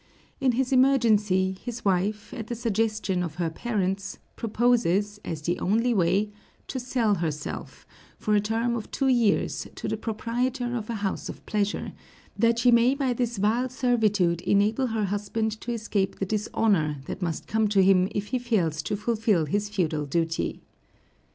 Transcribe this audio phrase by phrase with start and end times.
[0.39, 5.93] In this emergency, his wife, at the suggestion of her parents, proposes, as the only
[5.93, 6.31] way,
[6.69, 7.85] to sell herself,
[8.17, 11.93] for a term of two years, to the proprietor of a house of pleasure,
[12.35, 17.21] that she may by this vile servitude enable her husband to escape the dishonor that
[17.21, 20.63] must come to him if he fails to fulfill his feudal duty.